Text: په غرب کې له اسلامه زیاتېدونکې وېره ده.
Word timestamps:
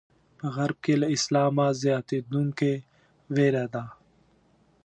په 0.37 0.45
غرب 0.55 0.77
کې 0.85 0.93
له 1.01 1.07
اسلامه 1.15 1.67
زیاتېدونکې 1.81 2.73
وېره 3.33 3.65
ده. 3.73 3.83